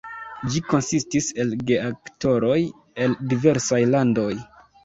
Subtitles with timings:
[0.53, 2.57] Ĝi konsistis el geaktoroj
[3.07, 4.31] el diversaj landoj.